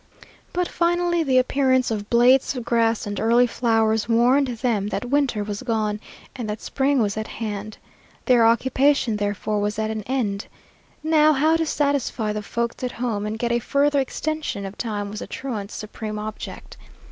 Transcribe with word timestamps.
But 0.51 0.67
finally 0.67 1.21
the 1.21 1.37
appearance 1.37 1.91
of 1.91 2.09
blades 2.09 2.55
of 2.55 2.65
grass 2.65 3.05
and 3.05 3.19
early 3.19 3.45
flowers 3.45 4.09
warned 4.09 4.47
them 4.47 4.87
that 4.87 5.11
winter 5.11 5.43
was 5.43 5.61
gone 5.61 5.99
and 6.35 6.49
that 6.49 6.59
spring 6.59 6.97
was 7.03 7.17
at 7.17 7.27
hand. 7.27 7.77
Their 8.25 8.43
occupation, 8.43 9.17
therefore, 9.17 9.59
was 9.61 9.77
at 9.77 9.91
an 9.91 10.01
end. 10.07 10.47
Now 11.03 11.33
how 11.33 11.55
to 11.55 11.67
satisfy 11.67 12.33
the 12.33 12.41
folks 12.41 12.83
at 12.83 12.93
home 12.93 13.27
and 13.27 13.37
get 13.37 13.51
a 13.51 13.59
further 13.59 13.99
extension 13.99 14.65
of 14.65 14.75
time 14.75 15.11
was 15.11 15.19
the 15.19 15.27
truant's 15.27 15.75
supreme 15.75 16.17
object. 16.17 16.77